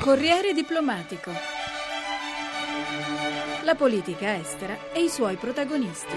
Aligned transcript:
Corriere 0.00 0.54
diplomatico. 0.54 1.30
La 3.64 3.74
politica 3.74 4.34
estera 4.34 4.90
e 4.94 5.02
i 5.02 5.10
suoi 5.10 5.36
protagonisti. 5.36 6.16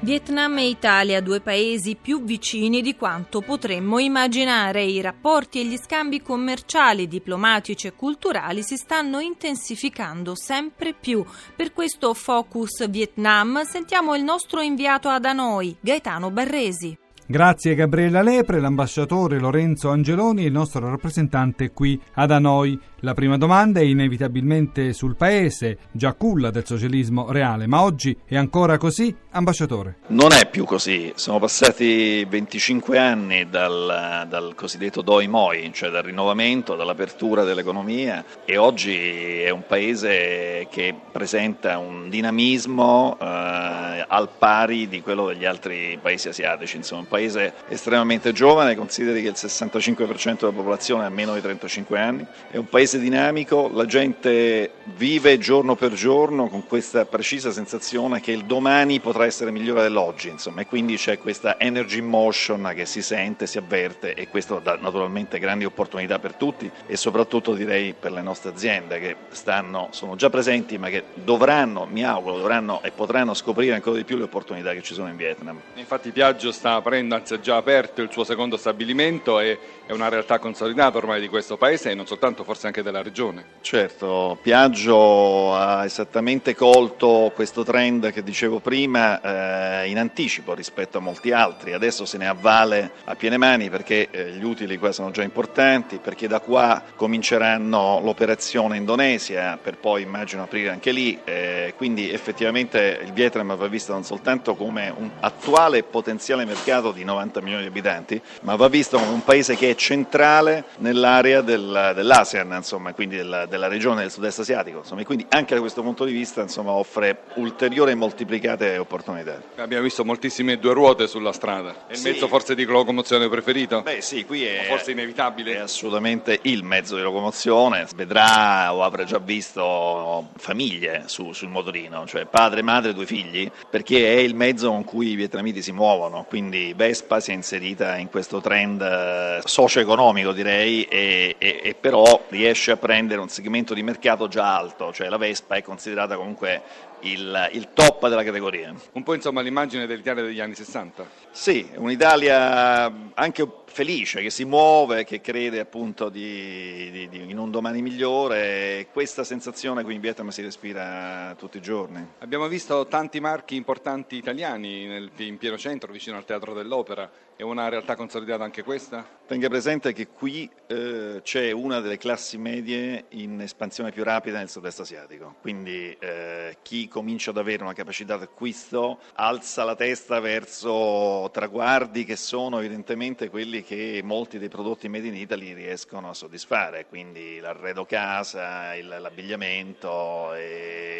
Vietnam 0.00 0.58
e 0.58 0.66
Italia, 0.66 1.20
due 1.20 1.40
paesi 1.40 1.94
più 1.94 2.24
vicini 2.24 2.82
di 2.82 2.96
quanto 2.96 3.42
potremmo 3.42 4.00
immaginare. 4.00 4.82
I 4.82 5.00
rapporti 5.00 5.60
e 5.60 5.66
gli 5.66 5.76
scambi 5.76 6.20
commerciali, 6.20 7.06
diplomatici 7.06 7.86
e 7.86 7.94
culturali 7.94 8.64
si 8.64 8.76
stanno 8.76 9.20
intensificando 9.20 10.34
sempre 10.34 10.94
più. 10.94 11.24
Per 11.54 11.72
questo 11.72 12.12
Focus 12.12 12.88
Vietnam 12.88 13.62
sentiamo 13.62 14.16
il 14.16 14.24
nostro 14.24 14.60
inviato 14.60 15.08
ad 15.08 15.24
Hanoi, 15.24 15.76
Gaetano 15.80 16.32
Barresi. 16.32 16.98
Grazie 17.26 17.74
Gabriella 17.74 18.20
Lepre, 18.20 18.60
l'ambasciatore 18.60 19.38
Lorenzo 19.38 19.88
Angeloni 19.88 20.42
e 20.42 20.48
il 20.48 20.52
nostro 20.52 20.90
rappresentante 20.90 21.70
qui 21.70 21.98
ad 22.16 22.30
Hanoi. 22.30 22.78
La 23.00 23.14
prima 23.14 23.38
domanda 23.38 23.80
è 23.80 23.82
inevitabilmente 23.82 24.92
sul 24.92 25.16
paese, 25.16 25.78
già 25.90 26.12
culla 26.12 26.50
del 26.50 26.66
socialismo 26.66 27.30
reale, 27.30 27.66
ma 27.66 27.82
oggi 27.82 28.16
è 28.26 28.36
ancora 28.36 28.78
così, 28.78 29.14
ambasciatore? 29.30 29.96
Non 30.08 30.32
è 30.32 30.48
più 30.48 30.64
così, 30.64 31.12
sono 31.14 31.38
passati 31.38 32.24
25 32.24 32.98
anni 32.98 33.48
dal, 33.48 34.26
dal 34.28 34.54
cosiddetto 34.54 35.02
doi 35.02 35.26
moi, 35.26 35.70
cioè 35.74 35.90
dal 35.90 36.02
rinnovamento, 36.02 36.76
dall'apertura 36.76 37.44
dell'economia 37.44 38.24
e 38.44 38.56
oggi 38.56 39.40
è 39.40 39.50
un 39.50 39.64
paese 39.66 40.66
che 40.70 40.94
presenta 41.12 41.78
un 41.78 42.08
dinamismo 42.08 43.18
eh, 43.20 44.04
al 44.08 44.30
pari 44.38 44.88
di 44.88 45.02
quello 45.02 45.26
degli 45.26 45.44
altri 45.44 45.98
paesi 46.00 46.28
asiatici, 46.28 46.76
insomma 46.76 47.04
paese 47.14 47.52
estremamente 47.68 48.32
giovane, 48.32 48.74
consideri 48.74 49.22
che 49.22 49.28
il 49.28 49.34
65% 49.36 50.40
della 50.40 50.52
popolazione 50.52 51.04
ha 51.04 51.10
meno 51.10 51.34
di 51.34 51.40
35 51.40 51.98
anni, 52.00 52.26
è 52.50 52.56
un 52.56 52.68
paese 52.68 52.98
dinamico, 52.98 53.70
la 53.72 53.86
gente 53.86 54.72
vive 54.96 55.38
giorno 55.38 55.76
per 55.76 55.92
giorno 55.92 56.48
con 56.48 56.66
questa 56.66 57.04
precisa 57.04 57.52
sensazione 57.52 58.20
che 58.20 58.32
il 58.32 58.44
domani 58.44 58.98
potrà 58.98 59.26
essere 59.26 59.52
migliore 59.52 59.82
dell'oggi, 59.82 60.28
insomma, 60.28 60.62
e 60.62 60.66
quindi 60.66 60.96
c'è 60.96 61.18
questa 61.18 61.60
energy 61.60 62.00
motion 62.00 62.72
che 62.74 62.84
si 62.84 63.00
sente, 63.00 63.46
si 63.46 63.58
avverte 63.58 64.14
e 64.14 64.26
questo 64.26 64.58
dà 64.58 64.76
naturalmente 64.80 65.38
grandi 65.38 65.64
opportunità 65.64 66.18
per 66.18 66.34
tutti 66.34 66.68
e 66.86 66.96
soprattutto 66.96 67.54
direi 67.54 67.94
per 67.98 68.10
le 68.10 68.22
nostre 68.22 68.50
aziende 68.50 68.98
che 68.98 69.16
stanno, 69.30 69.88
sono 69.92 70.16
già 70.16 70.30
presenti 70.30 70.78
ma 70.78 70.88
che 70.88 71.04
dovranno, 71.14 71.86
mi 71.88 72.04
auguro, 72.04 72.38
dovranno 72.38 72.82
e 72.82 72.90
potranno 72.90 73.34
scoprire 73.34 73.74
ancora 73.74 73.98
di 73.98 74.04
più 74.04 74.16
le 74.16 74.24
opportunità 74.24 74.72
che 74.72 74.82
ci 74.82 74.94
sono 74.94 75.08
in 75.08 75.16
Vietnam. 75.16 75.60
Infatti 75.74 76.10
Piaggio 76.10 76.50
sta 76.50 76.74
aprendo, 76.74 77.02
anzi 77.12 77.34
ha 77.34 77.40
già 77.40 77.56
aperto 77.56 78.02
il 78.02 78.10
suo 78.10 78.24
secondo 78.24 78.56
stabilimento 78.56 79.40
e 79.40 79.58
è 79.86 79.92
una 79.92 80.08
realtà 80.08 80.38
consolidata 80.38 80.96
ormai 80.96 81.20
di 81.20 81.28
questo 81.28 81.56
paese 81.56 81.90
e 81.90 81.94
non 81.94 82.06
soltanto 82.06 82.44
forse 82.44 82.66
anche 82.66 82.82
della 82.82 83.02
regione. 83.02 83.44
Certo, 83.60 84.38
Piaggio 84.40 85.54
ha 85.54 85.84
esattamente 85.84 86.54
colto 86.54 87.32
questo 87.34 87.64
trend 87.64 88.10
che 88.12 88.22
dicevo 88.22 88.60
prima 88.60 89.82
eh, 89.82 89.88
in 89.88 89.98
anticipo 89.98 90.54
rispetto 90.54 90.98
a 90.98 91.00
molti 91.00 91.32
altri, 91.32 91.72
adesso 91.72 92.04
se 92.04 92.16
ne 92.16 92.28
avvale 92.28 92.92
a 93.04 93.14
piene 93.14 93.36
mani 93.36 93.68
perché 93.68 94.08
eh, 94.10 94.30
gli 94.30 94.44
utili 94.44 94.78
qua 94.78 94.92
sono 94.92 95.10
già 95.10 95.22
importanti, 95.22 95.98
perché 95.98 96.28
da 96.28 96.40
qua 96.40 96.82
cominceranno 96.94 98.00
l'operazione 98.02 98.76
Indonesia 98.76 99.58
per 99.60 99.76
poi 99.76 100.02
immagino 100.02 100.42
aprire 100.42 100.70
anche 100.70 100.92
lì, 100.92 101.18
eh, 101.24 101.74
quindi 101.76 102.10
effettivamente 102.10 103.00
il 103.02 103.12
Vietnam 103.12 103.54
va 103.54 103.66
visto 103.66 103.92
non 103.92 104.04
soltanto 104.04 104.54
come 104.54 104.92
un 104.96 105.10
attuale 105.20 105.82
potenziale 105.82 106.44
mercato 106.44 106.92
di 106.94 107.04
90 107.04 107.40
milioni 107.42 107.62
di 107.62 107.68
abitanti, 107.68 108.20
ma 108.40 108.56
va 108.56 108.68
visto 108.68 108.98
come 108.98 109.12
un 109.12 109.22
paese 109.22 109.56
che 109.56 109.70
è 109.70 109.74
centrale 109.74 110.64
nell'area 110.78 111.42
del, 111.42 111.92
dell'ASEAN, 111.94 112.52
insomma, 112.56 112.92
quindi 112.94 113.16
della, 113.16 113.46
della, 113.46 113.68
regione 113.68 114.02
del 114.02 114.10
sud-est 114.10 114.38
asiatico, 114.38 114.78
insomma, 114.78 115.02
e 115.02 115.04
quindi 115.04 115.26
anche 115.28 115.54
da 115.54 115.60
questo 115.60 115.82
punto 115.82 116.04
di 116.04 116.12
vista 116.12 116.40
insomma, 116.40 116.72
offre 116.72 117.24
ulteriori 117.34 117.90
e 117.90 117.94
moltiplicate 117.94 118.78
opportunità. 118.78 119.40
Abbiamo 119.56 119.82
visto 119.82 120.04
moltissime 120.04 120.58
due 120.58 120.72
ruote 120.72 121.06
sulla 121.06 121.32
strada, 121.32 121.86
è 121.86 121.92
il 121.92 121.98
sì. 121.98 122.08
mezzo 122.08 122.28
forse 122.28 122.54
di 122.54 122.64
locomozione 122.64 123.28
preferito? 123.28 123.82
Beh 123.82 124.00
sì, 124.00 124.24
qui 124.24 124.44
è, 124.44 124.64
forse 124.68 124.92
inevitabile. 124.92 125.56
è 125.56 125.58
assolutamente 125.58 126.38
il 126.42 126.62
mezzo 126.62 126.96
di 126.96 127.02
locomozione, 127.02 127.86
vedrà 127.94 128.72
o 128.72 128.82
avrà 128.82 129.04
già 129.04 129.18
visto 129.18 130.28
famiglie 130.36 131.04
su, 131.06 131.32
sul 131.32 131.48
motorino, 131.48 132.06
cioè 132.06 132.26
padre, 132.26 132.62
madre, 132.62 132.92
due 132.94 133.06
figli, 133.06 133.50
perché 133.68 134.14
è 134.14 134.18
il 134.18 134.34
mezzo 134.34 134.70
con 134.70 134.84
cui 134.84 135.10
i 135.10 135.14
vietnamiti 135.14 135.62
si 135.62 135.72
muovono, 135.72 136.24
quindi 136.28 136.74
Vespa 136.86 137.18
si 137.18 137.30
è 137.30 137.34
inserita 137.34 137.96
in 137.96 138.10
questo 138.10 138.42
trend 138.42 138.82
eh, 138.82 139.40
socio-economico 139.42 140.32
direi 140.32 140.82
e, 140.82 141.34
e, 141.38 141.60
e 141.62 141.74
però 141.74 142.26
riesce 142.28 142.72
a 142.72 142.76
prendere 142.76 143.22
un 143.22 143.30
segmento 143.30 143.72
di 143.72 143.82
mercato 143.82 144.28
già 144.28 144.54
alto, 144.54 144.92
cioè 144.92 145.08
la 145.08 145.16
Vespa 145.16 145.54
è 145.54 145.62
considerata 145.62 146.16
comunque 146.16 146.62
il, 147.04 147.50
il, 147.52 147.68
top 147.72 148.08
della 148.08 148.24
categoria. 148.24 148.74
Un 148.92 149.02
po' 149.02 149.14
insomma 149.14 149.40
l'immagine 149.40 149.86
dell'Italia 149.86 150.22
degli 150.22 150.40
anni 150.40 150.54
60? 150.54 151.06
Sì, 151.30 151.68
un'Italia 151.76 153.12
anche 153.14 153.46
felice, 153.66 154.22
che 154.22 154.30
si 154.30 154.44
muove, 154.44 155.04
che 155.04 155.20
crede 155.20 155.60
appunto 155.60 156.08
di, 156.08 156.90
di, 156.90 157.08
di, 157.08 157.30
in 157.30 157.38
un 157.38 157.50
domani 157.50 157.82
migliore 157.82 158.88
questa 158.92 159.24
sensazione 159.24 159.82
qui 159.82 159.94
in 159.94 160.00
Vietnam 160.00 160.28
si 160.28 160.42
respira 160.42 161.34
tutti 161.36 161.58
i 161.58 161.60
giorni. 161.60 162.06
Abbiamo 162.18 162.46
visto 162.46 162.86
tanti 162.86 163.20
marchi 163.20 163.56
importanti 163.56 164.16
italiani 164.16 164.86
nel, 164.86 165.10
in 165.16 165.38
pieno 165.38 165.58
centro, 165.58 165.92
vicino 165.92 166.16
al 166.16 166.24
Teatro 166.24 166.54
dell'Opera, 166.54 167.10
è 167.36 167.42
una 167.42 167.68
realtà 167.68 167.96
consolidata 167.96 168.44
anche 168.44 168.62
questa? 168.62 169.04
Tenga 169.26 169.48
presente 169.48 169.92
che 169.92 170.06
qui 170.08 170.48
eh, 170.66 171.20
c'è 171.22 171.50
una 171.50 171.80
delle 171.80 171.96
classi 171.96 172.38
medie 172.38 173.06
in 173.10 173.40
espansione 173.40 173.90
più 173.90 174.04
rapida 174.04 174.38
nel 174.38 174.48
sud-est 174.48 174.80
asiatico, 174.80 175.34
quindi 175.40 175.96
eh, 175.98 176.58
chi 176.62 176.86
comincia 176.86 177.30
ad 177.30 177.38
avere 177.38 177.62
una 177.62 177.72
capacità 177.72 178.16
d'acquisto 178.16 179.00
alza 179.14 179.64
la 179.64 179.74
testa 179.74 180.20
verso 180.20 181.28
traguardi 181.32 182.04
che 182.04 182.16
sono 182.16 182.58
evidentemente 182.58 183.30
quelli 183.30 183.64
che 183.64 184.00
molti 184.04 184.38
dei 184.38 184.48
prodotti 184.48 184.88
made 184.88 185.08
in 185.08 185.16
Italy 185.16 185.54
riescono 185.54 186.10
a 186.10 186.14
soddisfare, 186.14 186.86
quindi 186.86 187.40
l'arredo 187.40 187.84
casa, 187.84 188.74
il, 188.76 188.86
l'abbigliamento, 188.86 190.32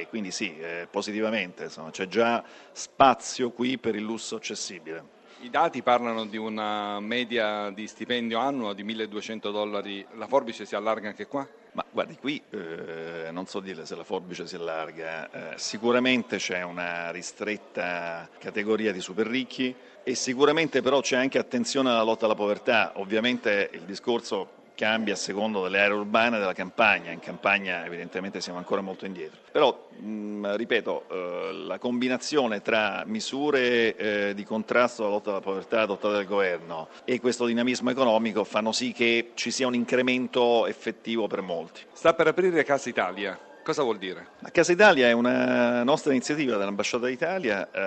quindi 0.09 0.31
sì, 0.33 0.59
eh, 0.59 0.89
positivamente 0.91 1.65
insomma, 1.65 1.91
c'è 1.91 2.09
già 2.09 2.43
spazio 2.73 3.51
qui 3.51 3.79
per 3.79 3.95
il 3.95 4.03
lusso 4.03 4.37
accessibile. 4.37 5.14
I 5.45 5.51
dati 5.51 5.83
parlano 5.83 6.25
di 6.25 6.39
una 6.39 6.99
media 7.01 7.69
di 7.69 7.87
stipendio 7.87 8.39
annuo 8.39 8.73
di 8.73 8.83
1200 8.83 9.51
dollari, 9.51 10.05
la 10.15 10.27
forbice 10.27 10.65
si 10.65 10.75
allarga 10.75 11.09
anche 11.09 11.27
qua? 11.27 11.47
Ma 11.73 11.85
guardi, 11.91 12.17
qui 12.17 12.43
eh, 12.49 13.29
non 13.31 13.45
so 13.45 13.61
dire 13.61 13.85
se 13.85 13.95
la 13.95 14.05
forbice 14.05 14.47
si 14.47 14.55
allarga, 14.55 15.53
eh, 15.53 15.59
sicuramente 15.59 16.39
c'è 16.39 16.63
una 16.63 17.11
ristretta 17.11 18.27
categoria 18.39 18.91
di 18.91 19.01
super 19.03 19.27
ricchi 19.27 19.75
e 20.03 20.15
sicuramente 20.15 20.81
però 20.81 21.03
c'è 21.03 21.17
anche 21.19 21.37
attenzione 21.37 21.91
alla 21.91 22.05
lotta 22.05 22.25
alla 22.25 22.35
povertà, 22.35 22.93
ovviamente 22.95 23.69
il 23.75 23.83
discorso 23.83 24.64
cambia 24.75 25.15
a 25.15 25.17
secondo 25.17 25.63
delle 25.63 25.81
aree 25.81 25.97
urbane 25.97 26.39
della 26.39 26.53
campagna, 26.53 27.11
in 27.11 27.21
campagna 27.21 27.85
evidentemente 27.85 28.41
siamo 28.41 28.59
ancora 28.59 28.81
molto 28.81 29.07
indietro. 29.07 29.41
Però, 29.51 29.89
mh, 29.97 30.57
ripeto, 30.57 31.05
eh, 31.11 31.53
la 31.67 31.79
combinazione 31.79 32.61
tra 32.61 33.05
misure 33.07 33.97
eh, 33.97 34.35
di 34.35 34.45
contrasto 34.45 35.03
alla 35.03 35.13
lotta 35.13 35.31
alla 35.31 35.41
povertà 35.41 35.83
adottate 35.83 36.15
dal 36.15 36.27
governo 36.27 36.89
e 37.05 37.21
questo 37.21 37.47
dinamismo 37.47 37.91
economico 37.91 38.45
fanno 38.45 38.73
sì 38.73 38.93
che 38.93 39.31
ci 39.35 39.51
sia 39.51 39.67
un 39.67 39.75
incremento 39.75 40.67
effettivo 40.67 41.27
per 41.27 41.41
molti. 41.41 41.83
Sta 41.93 42.15
per 42.15 42.29
aprire 42.29 42.65
Casa 42.65 42.89
Italia. 42.89 43.39
Cosa 43.65 43.83
vuol 43.83 43.97
dire? 43.97 44.27
La 44.41 44.51
Casa 44.51 44.73
Italia 44.73 45.09
è 45.09 45.13
una 45.13 45.83
nostra 45.85 46.13
iniziativa 46.13 46.59
dell'Ambasciata 46.59 47.07
d'Italia, 47.07 47.71
eh, 47.73 47.81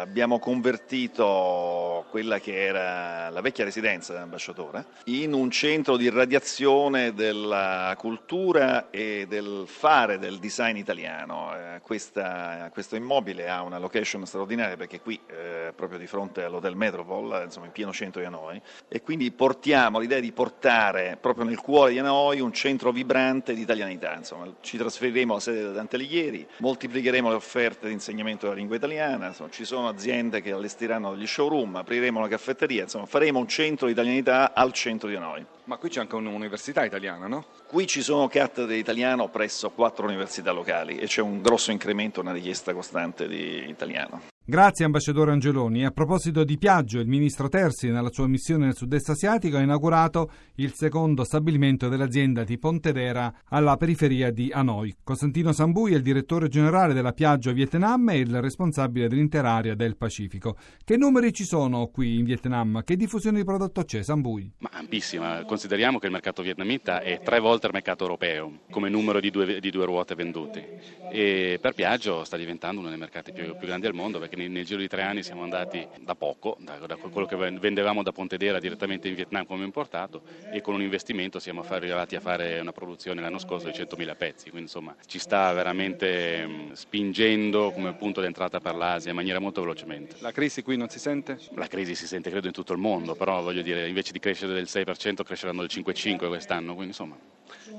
abbiamo 0.00 0.40
convertito 0.40 2.04
quella 2.10 2.40
che 2.40 2.64
era 2.64 3.28
la 3.28 3.40
vecchia 3.40 3.62
residenza 3.62 4.12
dell'ambasciatore 4.12 4.86
in 5.04 5.32
un 5.32 5.48
centro 5.52 5.96
di 5.96 6.10
radiazione 6.10 7.14
della 7.14 7.94
cultura 7.96 8.90
e 8.90 9.26
del 9.28 9.66
fare 9.68 10.18
del 10.18 10.40
design 10.40 10.74
italiano. 10.74 11.54
Eh, 11.54 11.80
questa, 11.80 12.68
questo 12.72 12.96
immobile 12.96 13.48
ha 13.48 13.62
una 13.62 13.78
location 13.78 14.26
straordinaria 14.26 14.76
perché 14.76 15.00
qui 15.00 15.20
eh, 15.28 15.72
proprio 15.76 16.00
di 16.00 16.08
fronte 16.08 16.42
all'Hotel 16.42 16.74
Metropol, 16.74 17.42
insomma 17.44 17.66
in 17.66 17.72
pieno 17.72 17.92
centro 17.92 18.20
di 18.20 18.26
Hanoi, 18.26 18.60
e 18.88 19.00
quindi 19.00 19.30
portiamo 19.30 20.00
l'idea 20.00 20.18
di 20.18 20.32
portare 20.32 21.16
proprio 21.20 21.44
nel 21.44 21.60
cuore 21.60 21.92
di 21.92 22.00
Hanoi 22.00 22.40
un 22.40 22.52
centro 22.52 22.90
vibrante 22.90 23.54
di 23.54 23.60
italianità, 23.60 24.16
insomma 24.16 24.52
ci 24.60 24.76
trasferiremo 24.76 25.18
amplieremo 25.20 25.34
la 25.34 25.40
sede 25.40 25.62
da 25.62 25.70
Dante 25.70 25.96
Alighieri, 25.96 26.46
moltiplicheremo 26.58 27.28
le 27.28 27.34
offerte 27.34 27.88
di 27.88 27.92
insegnamento 27.92 28.46
della 28.46 28.58
lingua 28.58 28.76
italiana, 28.76 29.28
insomma, 29.28 29.50
ci 29.50 29.64
sono 29.64 29.88
aziende 29.88 30.40
che 30.40 30.52
allestiranno 30.52 31.14
degli 31.14 31.26
showroom, 31.26 31.76
apriremo 31.76 32.18
una 32.18 32.28
caffetteria, 32.28 32.82
insomma 32.82 33.06
faremo 33.06 33.38
un 33.38 33.48
centro 33.48 33.86
di 33.86 33.92
italianità 33.92 34.52
al 34.54 34.72
centro 34.72 35.08
di 35.08 35.18
noi. 35.18 35.44
Ma 35.64 35.76
qui 35.76 35.88
c'è 35.88 36.00
anche 36.00 36.14
un'università 36.16 36.84
italiana, 36.84 37.26
no? 37.26 37.46
Qui 37.66 37.86
ci 37.86 38.02
sono 38.02 38.26
cattedre 38.28 38.74
di 38.74 38.80
italiano 38.80 39.28
presso 39.28 39.70
quattro 39.70 40.06
università 40.06 40.50
locali 40.52 40.98
e 40.98 41.06
c'è 41.06 41.20
un 41.20 41.40
grosso 41.40 41.70
incremento, 41.70 42.20
una 42.20 42.32
richiesta 42.32 42.72
costante 42.72 43.28
di 43.28 43.68
italiano. 43.68 44.22
Grazie 44.50 44.84
ambasciatore 44.84 45.30
Angeloni. 45.30 45.84
A 45.84 45.92
proposito 45.92 46.42
di 46.42 46.58
Piaggio, 46.58 46.98
il 46.98 47.06
ministro 47.06 47.48
Terzi 47.48 47.88
nella 47.88 48.10
sua 48.10 48.26
missione 48.26 48.64
nel 48.64 48.74
sud-est 48.74 49.10
asiatico 49.10 49.56
ha 49.56 49.60
inaugurato 49.60 50.28
il 50.56 50.72
secondo 50.72 51.22
stabilimento 51.22 51.88
dell'azienda 51.88 52.42
di 52.42 52.58
Pontedera 52.58 53.32
alla 53.50 53.76
periferia 53.76 54.32
di 54.32 54.50
Hanoi. 54.52 54.96
Costantino 55.04 55.52
Sambui 55.52 55.92
è 55.92 55.96
il 55.96 56.02
direttore 56.02 56.48
generale 56.48 56.94
della 56.94 57.12
Piaggio 57.12 57.52
Vietnam 57.52 58.08
e 58.08 58.18
il 58.18 58.40
responsabile 58.40 59.06
dell'intera 59.06 59.52
area 59.52 59.76
del 59.76 59.96
Pacifico. 59.96 60.56
Che 60.84 60.96
numeri 60.96 61.32
ci 61.32 61.44
sono 61.44 61.86
qui 61.86 62.18
in 62.18 62.24
Vietnam? 62.24 62.82
Che 62.82 62.96
diffusione 62.96 63.38
di 63.38 63.44
prodotto 63.44 63.84
c'è, 63.84 64.02
Sambui? 64.02 64.50
Ma 64.58 64.70
ampissima. 64.72 65.44
Consideriamo 65.44 66.00
che 66.00 66.06
il 66.06 66.12
mercato 66.12 66.42
vietnamita 66.42 67.02
è 67.02 67.20
tre 67.22 67.38
volte 67.38 67.68
il 67.68 67.72
mercato 67.72 68.02
europeo 68.02 68.62
come 68.68 68.88
numero 68.88 69.20
di 69.20 69.30
due, 69.30 69.60
di 69.60 69.70
due 69.70 69.84
ruote 69.84 70.16
vendute 70.16 70.80
e 71.10 71.58
per 71.60 71.74
Piaggio 71.74 72.24
sta 72.24 72.36
diventando 72.36 72.80
uno 72.80 72.88
dei 72.88 72.98
mercati 72.98 73.32
più, 73.32 73.56
più 73.56 73.66
grandi 73.66 73.86
al 73.86 73.94
mondo 73.94 74.18
perché 74.18 74.36
nel, 74.36 74.50
nel, 74.50 74.64
giro 74.64 74.80
di 74.80 74.88
tre 74.88 75.02
anni 75.02 75.22
siamo 75.22 75.42
andati 75.42 75.86
da 76.00 76.14
poco, 76.14 76.56
da, 76.60 76.76
da, 76.86 76.96
quello 76.96 77.26
che 77.26 77.36
vendevamo 77.36 78.02
da 78.02 78.12
Pontedera 78.12 78.58
direttamente 78.58 79.08
in 79.08 79.14
Vietnam 79.14 79.44
come 79.44 79.64
importato 79.64 80.22
e 80.52 80.60
con 80.60 80.74
un 80.74 80.82
investimento 80.82 81.38
siamo 81.38 81.64
arrivati 81.68 82.16
a 82.16 82.20
fare 82.20 82.60
una 82.60 82.72
produzione 82.72 83.20
l'anno 83.20 83.38
scorso 83.38 83.68
di 83.68 83.72
100.000 83.72 84.16
pezzi, 84.16 84.44
quindi 84.44 84.62
insomma 84.62 84.94
ci 85.06 85.18
sta 85.18 85.52
veramente 85.52 86.46
mh, 86.46 86.72
spingendo 86.72 87.70
come 87.72 87.94
punto 87.94 88.20
d'entrata 88.20 88.60
per 88.60 88.74
l'Asia 88.74 89.10
in 89.10 89.16
maniera 89.16 89.38
molto 89.38 89.60
velocemente. 89.60 90.16
La 90.20 90.32
crisi 90.32 90.62
qui 90.62 90.76
non 90.76 90.88
si 90.88 90.98
sente? 90.98 91.38
La 91.54 91.66
crisi 91.66 91.94
si 91.94 92.06
sente 92.06 92.30
credo 92.30 92.46
in 92.46 92.52
tutto 92.52 92.72
il 92.72 92.78
mondo, 92.78 93.14
però 93.14 93.42
voglio 93.42 93.62
dire 93.62 93.88
invece 93.88 94.12
di 94.12 94.18
crescere 94.18 94.52
del 94.52 94.66
6% 94.68 95.22
cresceranno 95.22 95.60
del 95.60 95.70
5,5% 95.72 96.28
quest'anno, 96.28 96.74
quindi 96.74 96.88
insomma 96.88 97.16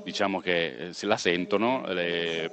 diciamo 0.02 0.40
che 0.40 0.88
eh, 0.88 0.92
se 0.92 1.06
la 1.06 1.16
sentono, 1.16 1.82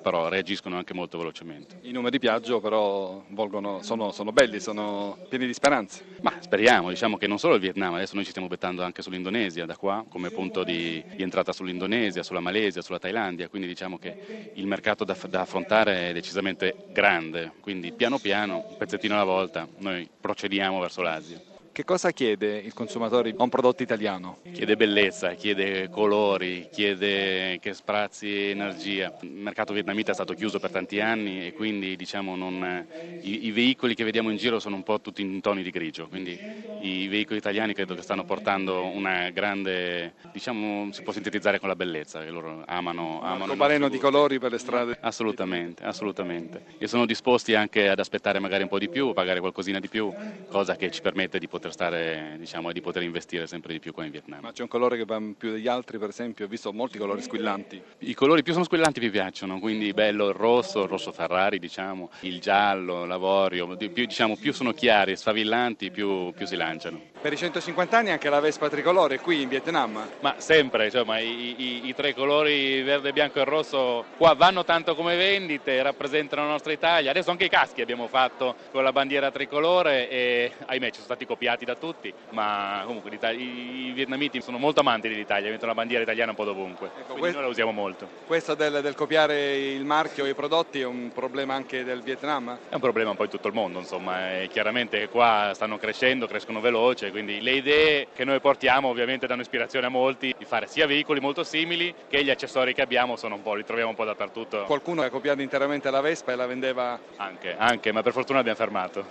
però 0.01 0.27
reagiscono 0.29 0.77
anche 0.77 0.93
molto 0.93 1.17
velocemente. 1.17 1.77
I 1.81 1.91
numeri 1.91 2.11
di 2.11 2.19
Piaggio 2.19 2.59
però 2.59 3.23
volgono, 3.29 3.81
sono, 3.81 4.11
sono, 4.11 4.31
belli, 4.31 4.59
sono 4.59 5.17
pieni 5.27 5.45
di 5.45 5.53
speranze. 5.53 6.03
Ma 6.21 6.33
speriamo, 6.39 6.89
diciamo 6.89 7.17
che 7.17 7.27
non 7.27 7.39
solo 7.39 7.55
il 7.55 7.61
Vietnam, 7.61 7.93
adesso 7.93 8.15
noi 8.15 8.23
ci 8.23 8.29
stiamo 8.31 8.47
bettando 8.47 8.83
anche 8.83 9.01
sull'Indonesia 9.01 9.65
da 9.65 9.77
qua 9.77 10.05
come 10.07 10.29
punto 10.29 10.63
di, 10.63 11.03
di 11.15 11.23
entrata 11.23 11.51
sull'Indonesia, 11.51 12.23
sulla 12.23 12.39
Malesia, 12.39 12.81
sulla 12.81 12.99
Thailandia, 12.99 13.47
quindi 13.47 13.67
diciamo 13.67 13.97
che 13.97 14.51
il 14.53 14.67
mercato 14.67 15.03
da, 15.03 15.17
da 15.27 15.41
affrontare 15.41 16.09
è 16.09 16.13
decisamente 16.13 16.75
grande, 16.91 17.51
quindi 17.61 17.91
piano 17.91 18.17
piano, 18.19 18.65
un 18.67 18.77
pezzettino 18.77 19.15
alla 19.15 19.23
volta, 19.23 19.67
noi 19.77 20.07
procediamo 20.19 20.79
verso 20.79 21.01
l'Asia. 21.01 21.49
Che 21.79 21.85
cosa 21.85 22.11
chiede 22.11 22.57
il 22.57 22.73
consumatore 22.73 23.33
a 23.37 23.41
un 23.41 23.47
prodotto 23.47 23.81
italiano? 23.83 24.39
Chiede 24.51 24.75
bellezza, 24.75 25.33
chiede 25.35 25.87
colori, 25.87 26.67
chiede 26.69 27.57
che 27.61 27.73
sprazzi 27.73 28.49
energia. 28.49 29.09
Il 29.21 29.29
mercato 29.29 29.71
vietnamita 29.71 30.11
è 30.11 30.13
stato 30.13 30.33
chiuso 30.33 30.59
per 30.59 30.71
tanti 30.71 30.99
anni 30.99 31.45
e 31.47 31.53
quindi 31.53 31.95
diciamo, 31.95 32.35
non, 32.35 32.85
i, 33.19 33.45
i, 33.45 33.51
veicoli 33.51 33.95
che 33.95 34.03
vediamo 34.03 34.29
in 34.29 34.35
giro 34.35 34.59
sono 34.59 34.75
un 34.75 34.83
po' 34.83 34.99
tutti 34.99 35.21
in 35.21 35.39
toni 35.39 35.63
di 35.63 35.69
grigio, 35.71 36.09
quindi 36.09 36.37
i 36.81 37.07
veicoli 37.07 37.39
italiani 37.39 37.73
credo 37.73 37.93
che 37.95 38.01
stanno 38.01 38.23
portando 38.23 38.85
una 38.85 39.29
grande, 39.31 40.13
diciamo, 40.31 40.91
si 40.91 41.01
può 41.01 41.11
sintetizzare 41.11 41.59
con 41.59 41.67
la 41.67 41.75
bellezza, 41.75 42.23
che 42.23 42.29
loro 42.29 42.63
amano. 42.65 43.21
amano 43.21 43.35
un 43.35 43.41
arcobaleno 43.41 43.89
di 43.89 43.97
colori 43.97 44.39
per 44.39 44.51
le 44.51 44.57
strade. 44.59 44.95
Assolutamente, 45.01 45.83
assolutamente. 45.83 46.63
E 46.77 46.87
sono 46.87 47.05
disposti 47.05 47.53
anche 47.53 47.89
ad 47.89 47.99
aspettare 47.99 48.39
magari 48.39 48.63
un 48.63 48.69
po' 48.69 48.79
di 48.79 48.87
più, 48.89 49.11
pagare 49.13 49.39
qualcosina 49.41 49.79
di 49.79 49.89
più, 49.89 50.13
cosa 50.47 50.75
che 50.75 50.89
ci 50.89 51.01
permette 51.01 51.37
di 51.39 51.47
poter 51.47 51.68
poter 51.69 51.73
stare, 51.73 52.35
diciamo, 52.37 52.71
di 52.71 52.81
poter 52.81 53.03
investire 53.03 53.47
sempre 53.47 53.73
di 53.73 53.79
più 53.79 53.93
qua 53.93 54.03
in 54.03 54.11
Vietnam. 54.11 54.41
Ma 54.41 54.51
c'è 54.51 54.61
un 54.61 54.67
colore 54.67 54.97
che 54.97 55.05
va 55.05 55.21
più 55.37 55.51
degli 55.51 55.67
altri, 55.67 55.97
per 55.97 56.09
esempio? 56.09 56.45
Ho 56.45 56.47
visto 56.47 56.73
molti 56.73 56.97
colori 56.97 57.21
squillanti. 57.21 57.81
I 57.99 58.13
colori 58.13 58.43
più 58.43 58.53
sono 58.53 58.65
squillanti 58.65 58.99
più 58.99 59.11
piacciono, 59.11 59.59
quindi 59.59 59.93
bello 59.93 60.27
il 60.27 60.33
rosso, 60.33 60.83
il 60.83 60.89
rosso 60.89 61.11
Ferrari, 61.11 61.59
diciamo, 61.59 62.09
il 62.21 62.39
giallo, 62.39 63.05
l'avorio, 63.05 63.67
più, 63.77 64.05
diciamo, 64.05 64.35
più 64.35 64.53
sono 64.53 64.73
chiari, 64.73 65.15
sfavillanti, 65.15 65.91
più, 65.91 66.31
più 66.33 66.45
si 66.45 66.55
lanciano. 66.55 67.01
Per 67.21 67.33
i 67.33 67.35
150 67.35 67.97
anni 67.97 68.11
anche 68.11 68.29
la 68.29 68.39
Vespa 68.39 68.69
tricolore 68.69 69.19
qui 69.19 69.41
in 69.41 69.49
Vietnam? 69.49 70.07
Ma 70.21 70.35
sempre, 70.37 70.85
insomma, 70.85 71.19
i, 71.19 71.53
i, 71.57 71.87
i, 71.89 71.93
tre 71.93 72.13
colori 72.13 72.81
verde, 72.81 73.11
bianco 73.11 73.41
e 73.41 73.43
rosso 73.43 74.05
qua 74.15 74.33
vanno 74.35 74.63
tanto 74.63 74.95
come 74.95 75.17
vendite, 75.17 75.81
rappresentano 75.81 76.43
la 76.43 76.51
nostra 76.51 76.71
Italia. 76.71 77.09
Adesso 77.09 77.29
anche 77.29 77.43
i 77.43 77.49
caschi 77.49 77.81
abbiamo 77.81 78.07
fatto 78.07 78.55
con 78.71 78.83
la 78.83 78.93
bandiera 78.93 79.31
tricolore 79.31 80.09
e 80.09 80.53
ahimè 80.65 80.85
ci 80.85 80.93
sono 80.93 81.05
stati 81.07 81.25
copiati 81.25 81.65
da 81.65 81.75
tutti, 81.75 82.13
ma 82.29 82.83
comunque 82.85 83.11
i, 83.33 83.91
vietnamiti 83.93 84.41
sono 84.41 84.57
molto 84.57 84.79
amanti 84.79 85.09
dell'Italia, 85.09 85.49
mettono 85.49 85.73
la 85.73 85.77
bandiera 85.77 86.03
italiana 86.03 86.31
un 86.31 86.37
po' 86.37 86.45
dovunque, 86.45 86.89
ecco, 86.99 87.15
quindi 87.15 87.33
noi 87.33 87.41
la 87.41 87.49
usiamo 87.49 87.71
molto. 87.73 88.07
Questo 88.27 88.55
del, 88.55 88.79
del 88.81 88.95
copiare 88.95 89.57
il 89.57 89.83
marchio 89.83 90.23
e 90.23 90.29
i 90.29 90.35
prodotti 90.35 90.79
è 90.79 90.85
un 90.85 91.11
problema 91.13 91.53
anche 91.53 91.83
del 91.83 92.01
Vietnam? 92.01 92.57
È 92.69 92.75
un 92.75 92.79
problema 92.79 93.09
un 93.09 93.17
po' 93.17 93.25
in 93.25 93.29
tutto 93.29 93.49
il 93.49 93.53
mondo, 93.53 93.79
insomma, 93.79 94.39
e 94.39 94.47
chiaramente 94.47 95.09
qua 95.09 95.51
stanno 95.53 95.77
crescendo, 95.77 96.25
crescono 96.25 96.61
veloce 96.61 97.07
quindi 97.11 97.41
le 97.41 97.51
idee 97.51 98.07
che 98.13 98.23
noi 98.23 98.39
portiamo 98.39 98.87
ovviamente 98.87 99.27
danno 99.27 99.41
ispirazione 99.41 99.85
a 99.87 99.89
molti 99.89 100.33
di 100.37 100.45
fare 100.45 100.67
sia 100.67 100.87
veicoli 100.87 101.19
molto 101.19 101.43
simili 101.43 101.93
che 102.07 102.23
gli 102.23 102.29
accessori 102.29 102.73
che 102.73 102.81
abbiamo 102.81 103.15
sono 103.15 103.35
un 103.35 103.41
po', 103.41 103.55
li 103.55 103.63
troviamo 103.63 103.89
un 103.89 103.95
po' 103.95 104.05
dappertutto. 104.05 104.63
Qualcuno 104.65 105.01
ha 105.01 105.09
copiato 105.09 105.41
interamente 105.41 105.89
la 105.89 106.01
Vespa 106.01 106.31
e 106.31 106.35
la 106.35 106.45
vendeva? 106.45 106.99
Anche, 107.17 107.55
anche 107.57 107.91
ma 107.91 108.01
per 108.01 108.13
fortuna 108.13 108.39
abbiamo 108.39 108.57
fermato. 108.57 109.05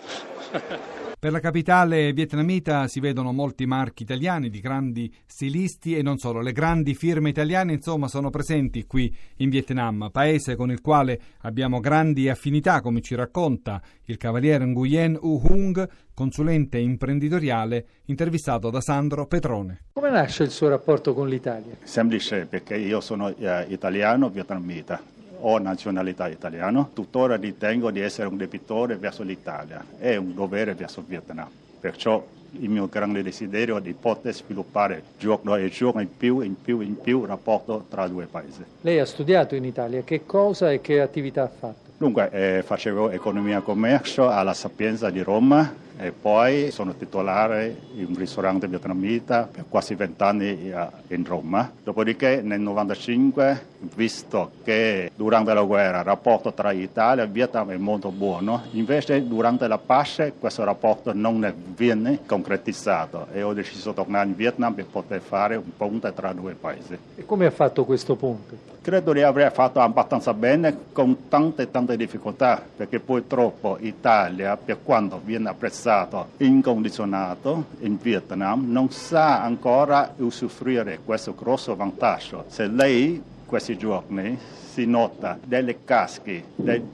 per 1.18 1.32
la 1.32 1.40
capitale 1.40 2.12
vietnamita 2.12 2.86
si 2.86 3.00
vedono 3.00 3.32
molti 3.32 3.66
marchi 3.66 4.04
italiani 4.04 4.50
di 4.50 4.60
grandi 4.60 5.12
stilisti 5.26 5.96
e 5.96 6.02
non 6.02 6.16
solo, 6.16 6.40
le 6.40 6.52
grandi 6.52 6.94
firme 6.94 7.28
italiane 7.28 7.72
insomma 7.72 8.06
sono 8.06 8.30
presenti 8.30 8.86
qui 8.86 9.12
in 9.38 9.50
Vietnam, 9.50 10.10
paese 10.12 10.54
con 10.54 10.70
il 10.70 10.80
quale 10.80 11.20
abbiamo 11.40 11.80
grandi 11.80 12.28
affinità 12.28 12.80
come 12.80 13.00
ci 13.00 13.16
racconta 13.16 13.82
il 14.04 14.16
cavaliere 14.16 14.64
Nguyen 14.64 15.18
U 15.20 15.40
Hung, 15.42 15.88
consulente 16.14 16.78
imprenditoriale 16.78 17.86
intervistato 18.06 18.70
da 18.70 18.80
Sandro 18.80 19.26
Petrone. 19.26 19.86
Come 19.94 20.10
nasce 20.10 20.44
il 20.44 20.50
suo 20.50 20.68
rapporto 20.68 21.14
con 21.14 21.28
l'Italia? 21.28 21.76
Semplice 21.82 22.46
perché 22.46 22.76
io 22.76 23.00
sono 23.00 23.34
eh, 23.36 23.66
italiano 23.68 24.30
vietnamita 24.30 25.17
ho 25.40 25.58
nazionalità 25.58 26.28
italiana, 26.28 26.88
tuttora 26.92 27.36
ritengo 27.36 27.90
di 27.90 28.00
essere 28.00 28.28
un 28.28 28.36
debitore 28.36 28.96
verso 28.96 29.22
l'Italia 29.22 29.84
e 29.98 30.16
un 30.16 30.34
dovere 30.34 30.74
verso 30.74 31.00
il 31.00 31.06
Vietnam. 31.06 31.48
Perciò 31.80 32.24
il 32.52 32.68
mio 32.68 32.88
grande 32.88 33.22
desiderio 33.22 33.76
è 33.76 33.80
di 33.80 33.92
poter 33.92 34.34
sviluppare 34.34 35.02
giorno 35.18 35.54
e 35.56 35.68
giorno 35.68 36.00
in 36.00 36.16
più, 36.16 36.40
in 36.40 36.60
più, 36.60 36.80
in 36.80 36.98
più 37.00 37.22
il 37.22 37.28
rapporto 37.28 37.84
tra 37.88 38.06
i 38.06 38.10
due 38.10 38.26
paesi. 38.26 38.64
Lei 38.80 38.98
ha 38.98 39.06
studiato 39.06 39.54
in 39.54 39.64
Italia, 39.64 40.02
che 40.02 40.24
cosa 40.24 40.72
e 40.72 40.80
che 40.80 41.00
attività 41.00 41.44
ha 41.44 41.48
fatto? 41.48 41.86
Dunque, 41.98 42.30
eh, 42.30 42.62
facevo 42.62 43.10
economia 43.10 43.58
e 43.58 43.62
commercio 43.62 44.28
alla 44.28 44.54
Sapienza 44.54 45.10
di 45.10 45.20
Roma 45.20 45.86
e 45.98 46.12
poi 46.12 46.70
sono 46.70 46.94
titolare 46.94 47.76
di 47.92 48.04
un 48.04 48.14
ristorante 48.14 48.68
vietnamita 48.68 49.48
per 49.50 49.64
quasi 49.68 49.94
vent'anni 49.94 50.72
in 51.08 51.24
Roma. 51.26 51.70
Dopodiché 51.82 52.36
nel 52.36 52.60
1995, 52.60 53.66
visto 53.94 54.52
che 54.62 55.10
durante 55.16 55.52
la 55.52 55.62
guerra 55.62 55.98
il 55.98 56.04
rapporto 56.04 56.52
tra 56.52 56.70
Italia 56.70 57.24
e 57.24 57.26
Vietnam 57.26 57.70
è 57.70 57.76
molto 57.76 58.10
buono, 58.10 58.62
invece 58.72 59.26
durante 59.26 59.66
la 59.66 59.78
pace 59.78 60.34
questo 60.38 60.62
rapporto 60.62 61.12
non 61.12 61.52
viene 61.74 62.20
concretizzato 62.24 63.26
e 63.32 63.42
ho 63.42 63.52
deciso 63.52 63.90
di 63.90 63.96
tornare 63.96 64.28
in 64.28 64.36
Vietnam 64.36 64.74
per 64.74 64.86
poter 64.86 65.20
fare 65.20 65.56
un 65.56 65.76
ponte 65.76 66.14
tra 66.14 66.32
due 66.32 66.54
paesi. 66.54 66.96
E 67.16 67.26
come 67.26 67.46
ha 67.46 67.50
fatto 67.50 67.84
questo 67.84 68.14
ponte? 68.14 68.76
Credo 68.80 69.12
di 69.12 69.22
aver 69.22 69.52
fatto 69.52 69.80
abbastanza 69.80 70.32
bene 70.32 70.76
con 70.92 71.28
tante 71.28 71.70
tante 71.70 71.96
difficoltà 71.96 72.62
perché 72.74 73.00
purtroppo 73.00 73.76
Italia 73.80 74.56
per 74.56 74.78
quanto 74.82 75.20
viene 75.22 75.50
apprezzato 75.88 76.28
incondizionato 76.38 77.64
in 77.80 77.96
Vietnam 78.00 78.70
non 78.70 78.90
sa 78.90 79.42
ancora 79.42 80.12
usufruire 80.18 81.00
questo 81.02 81.34
grosso 81.34 81.74
vantaggio. 81.74 82.44
Se 82.48 82.66
lei 82.66 83.22
questi 83.46 83.78
giorni 83.78 84.38
si 84.38 84.84
nota 84.84 85.38
delle 85.42 85.84
casche 85.84 86.44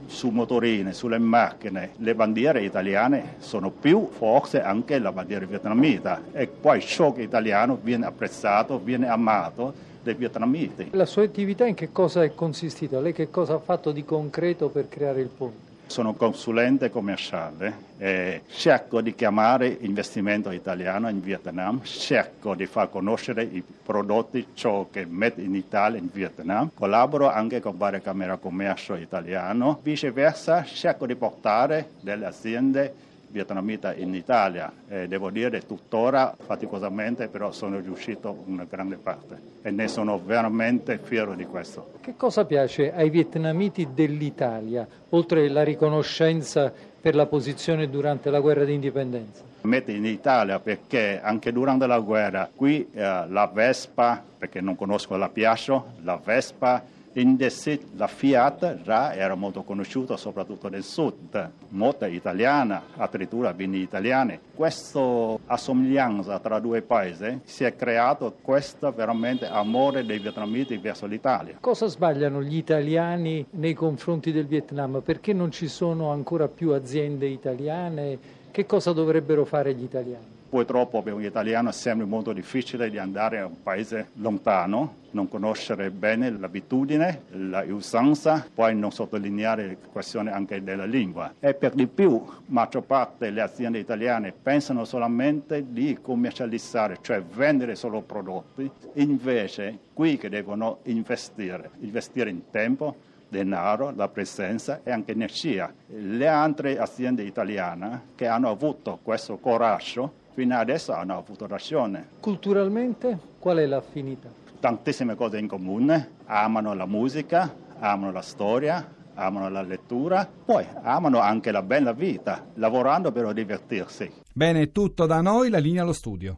su 0.06 0.28
motorine, 0.28 0.92
sulle 0.92 1.18
macchine, 1.18 1.90
le 1.96 2.14
bandiere 2.14 2.62
italiane 2.62 3.34
sono 3.38 3.70
più 3.70 4.08
forse 4.12 4.62
anche 4.62 5.00
la 5.00 5.10
bandiera 5.10 5.44
vietnamita 5.44 6.22
e 6.32 6.46
poi 6.46 6.80
ciò 6.80 7.12
che 7.12 7.22
italiano 7.22 7.76
viene 7.82 8.06
apprezzato, 8.06 8.78
viene 8.78 9.08
amato 9.08 9.92
dei 10.04 10.14
vietnamiti. 10.14 10.90
La 10.92 11.06
sua 11.06 11.24
attività 11.24 11.66
in 11.66 11.74
che 11.74 11.90
cosa 11.90 12.22
è 12.22 12.32
consistita? 12.34 13.00
Lei 13.00 13.12
che 13.12 13.28
cosa 13.30 13.54
ha 13.54 13.58
fatto 13.58 13.90
di 13.90 14.04
concreto 14.04 14.68
per 14.68 14.88
creare 14.88 15.20
il 15.20 15.28
ponte? 15.28 15.63
Sono 15.86 16.14
consulente 16.14 16.90
commerciale 16.90 17.92
e 17.98 18.42
cerco 18.50 19.00
di 19.00 19.14
chiamare 19.14 19.76
investimento 19.80 20.50
italiano 20.50 21.08
in 21.08 21.20
Vietnam, 21.20 21.82
cerco 21.82 22.54
di 22.54 22.66
far 22.66 22.90
conoscere 22.90 23.44
i 23.44 23.62
prodotti, 23.62 24.48
ciò 24.54 24.88
che 24.90 25.04
mette 25.06 25.42
in 25.42 25.54
Italia 25.54 25.98
in 25.98 26.08
Vietnam, 26.12 26.70
collaboro 26.74 27.30
anche 27.30 27.60
con 27.60 27.76
varie 27.76 28.00
camere 28.00 28.38
commercio 28.40 28.94
italiano, 28.96 29.78
viceversa 29.82 30.64
cerco 30.64 31.06
di 31.06 31.14
portare 31.14 31.90
delle 32.00 32.26
aziende 32.26 32.94
vietnamita 33.34 33.92
in 33.92 34.14
Italia 34.14 34.72
e 34.86 35.08
devo 35.08 35.28
dire 35.30 35.66
tuttora 35.66 36.36
faticosamente 36.38 37.26
però 37.26 37.50
sono 37.50 37.80
riuscito 37.80 38.44
una 38.46 38.64
grande 38.64 38.94
parte 38.94 39.36
e 39.60 39.72
ne 39.72 39.88
sono 39.88 40.20
veramente 40.24 41.00
fiero 41.02 41.34
di 41.34 41.44
questo. 41.44 41.94
Che 42.00 42.14
cosa 42.16 42.44
piace 42.44 42.94
ai 42.94 43.10
vietnamiti 43.10 43.88
dell'Italia, 43.92 44.86
oltre 45.10 45.48
la 45.48 45.64
riconoscenza 45.64 46.72
per 47.00 47.16
la 47.16 47.26
posizione 47.26 47.90
durante 47.90 48.30
la 48.30 48.38
guerra 48.38 48.64
di 48.64 48.72
indipendenza? 48.72 49.42
Mette 49.62 49.90
in 49.92 50.04
Italia 50.04 50.60
perché 50.60 51.20
anche 51.20 51.50
durante 51.50 51.86
la 51.86 51.98
guerra 51.98 52.48
qui 52.54 52.88
eh, 52.92 53.00
la 53.00 53.50
Vespa, 53.52 54.22
perché 54.38 54.60
non 54.60 54.76
conosco 54.76 55.16
la 55.16 55.28
Piaggio, 55.28 55.94
la 56.02 56.20
Vespa 56.22 56.82
in 57.14 57.37
Desit 57.37 57.83
la 57.97 58.06
Fiat 58.06 58.83
già 58.83 59.14
era 59.14 59.35
molto 59.35 59.62
conosciuta 59.62 60.16
soprattutto 60.16 60.68
nel 60.68 60.83
sud, 60.83 61.50
molta 61.68 62.06
italiana, 62.06 62.83
addirittura 62.97 63.52
vini 63.52 63.78
italiani. 63.78 64.38
Questa 64.54 65.38
assomiglianza 65.47 66.38
tra 66.40 66.59
due 66.59 66.83
paesi 66.83 67.40
si 67.44 67.64
è 67.64 67.76
creato 67.76 68.35
questo 68.40 68.92
veramente 68.92 69.47
amore 69.47 70.04
dei 70.04 70.18
vietnamiti 70.18 70.76
verso 70.78 71.06
l'Italia. 71.06 71.56
Cosa 71.61 71.87
sbagliano 71.87 72.42
gli 72.42 72.56
italiani 72.56 73.47
nei 73.50 73.75
confronti 73.75 74.33
del 74.33 74.47
Vietnam? 74.47 75.00
Perché 75.04 75.33
non 75.33 75.50
ci 75.50 75.68
sono 75.68 76.11
ancora 76.11 76.49
più 76.49 76.73
aziende 76.73 77.26
italiane? 77.26 78.18
Che 78.50 78.66
cosa 78.66 78.92
dovrebbero 78.92 79.44
fare 79.44 79.75
gli 79.75 79.83
italiani? 79.83 80.33
Purtroppo 80.54 81.02
per 81.02 81.14
un 81.14 81.25
italiano 81.25 81.73
sembra 81.73 82.06
molto 82.06 82.32
difficile 82.32 82.88
di 82.88 82.96
andare 82.96 83.40
a 83.40 83.46
un 83.46 83.61
paese 83.61 84.11
lontano, 84.18 84.99
non 85.11 85.28
conoscere 85.28 85.90
bene 85.90 86.30
l'abitudine, 86.30 87.23
la 87.30 87.64
usanza, 87.66 88.46
poi 88.54 88.76
non 88.76 88.92
sottolineare 88.92 89.66
la 89.66 89.88
questione 89.90 90.30
anche 90.30 90.62
della 90.62 90.84
lingua. 90.84 91.34
E 91.40 91.54
per 91.54 91.75
di 91.75 91.88
più, 91.88 92.25
maggior 92.46 92.84
parte 92.84 93.25
delle 93.25 93.40
aziende 93.40 93.80
italiane 93.80 94.30
pensano 94.30 94.84
solamente 94.84 95.73
di 95.73 95.99
commercializzare, 96.00 96.99
cioè 97.00 97.20
vendere 97.20 97.75
solo 97.75 98.02
prodotti, 98.02 98.70
invece 98.92 99.76
qui 99.92 100.16
che 100.18 100.28
devono 100.28 100.78
investire, 100.84 101.70
investire 101.80 102.30
in 102.30 102.42
tempo, 102.52 102.94
denaro, 103.28 103.92
la 103.96 104.06
presenza 104.06 104.82
e 104.84 104.92
anche 104.92 105.11
energia. 105.11 105.75
Le 105.88 106.28
altre 106.28 106.78
aziende 106.78 107.25
italiane 107.25 108.02
che 108.14 108.28
hanno 108.28 108.50
avuto 108.50 109.00
questo 109.02 109.38
coraggio 109.38 110.23
fino 110.34 110.56
adesso 110.56 110.92
hanno 110.92 111.16
avuto 111.16 111.46
ragione. 111.46 112.08
Culturalmente 112.20 113.18
qual 113.38 113.58
è 113.58 113.66
l'affinità? 113.66 114.28
Tantissime 114.58 115.14
cose 115.14 115.38
in 115.38 115.46
comune, 115.46 116.10
amano 116.26 116.74
la 116.74 116.86
musica, 116.86 117.54
amano 117.78 118.12
la 118.12 118.22
storia, 118.22 118.92
amano 119.14 119.48
la 119.48 119.62
lettura, 119.62 120.28
poi 120.44 120.66
amano 120.82 121.20
anche 121.20 121.50
la 121.52 121.62
bella 121.62 121.92
vita, 121.92 122.46
lavorando 122.54 123.12
per 123.12 123.32
divertirsi. 123.32 124.10
Bene, 124.32 124.72
tutto 124.72 125.06
da 125.06 125.20
noi, 125.20 125.50
la 125.50 125.58
linea 125.58 125.82
allo 125.82 125.92
studio. 125.92 126.32